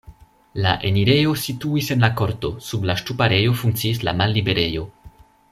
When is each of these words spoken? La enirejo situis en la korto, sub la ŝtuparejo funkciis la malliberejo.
La 0.65 0.69
enirejo 0.87 1.35
situis 1.41 1.91
en 1.97 2.01
la 2.05 2.09
korto, 2.21 2.51
sub 2.69 2.89
la 2.91 2.97
ŝtuparejo 3.03 3.55
funkciis 3.61 4.03
la 4.09 4.17
malliberejo. 4.25 4.89